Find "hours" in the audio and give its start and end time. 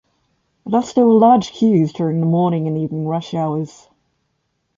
3.35-3.87